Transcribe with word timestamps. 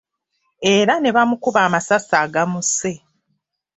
Era 0.73 0.93
ne 0.99 1.09
bamukuba 1.15 1.59
amasasi 1.67 2.13
agamusse. 2.23 2.91